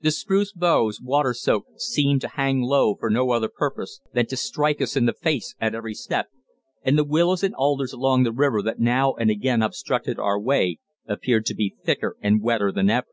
[0.00, 4.80] The spruce boughs, watersoaked, seemed to hang low for no other purpose than to strike
[4.80, 6.28] us in the face at every step,
[6.84, 10.78] and the willows and alders along the river that now and again obstructed our way
[11.08, 13.08] appeared to be thicker and wetter than ever.